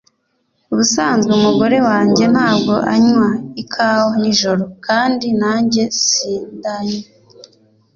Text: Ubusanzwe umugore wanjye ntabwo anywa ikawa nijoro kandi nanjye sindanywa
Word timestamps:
Ubusanzwe 0.71 1.29
umugore 1.39 1.77
wanjye 1.89 2.23
ntabwo 2.33 2.73
anywa 2.93 3.29
ikawa 3.63 4.11
nijoro 4.21 4.63
kandi 4.85 5.27
nanjye 5.41 5.83
sindanywa 6.09 7.07